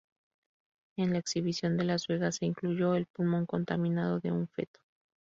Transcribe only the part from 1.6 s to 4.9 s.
de Las Vegas, se incluyó el pulmón contaminado de un feto.